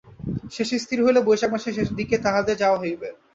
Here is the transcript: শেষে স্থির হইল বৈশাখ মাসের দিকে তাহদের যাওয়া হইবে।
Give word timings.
শেষে 0.51 0.75
স্থির 0.79 0.99
হইল 1.01 1.17
বৈশাখ 1.21 1.49
মাসের 1.51 1.89
দিকে 1.99 2.15
তাহদের 2.25 2.55
যাওয়া 2.57 2.81
হইবে। 2.83 3.07